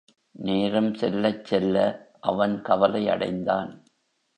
[0.35, 1.75] நேரம் செல்லச் செல்ல
[2.19, 3.83] அவன் கவலை அடைந்தான்.